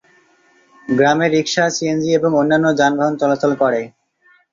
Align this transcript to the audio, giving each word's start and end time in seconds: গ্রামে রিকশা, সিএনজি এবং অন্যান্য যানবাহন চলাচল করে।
গ্রামে 0.87 1.27
রিকশা, 1.29 1.65
সিএনজি 1.75 2.09
এবং 2.19 2.31
অন্যান্য 2.33 2.67
যানবাহন 2.79 3.13
চলাচল 3.21 3.51
করে। 3.61 3.81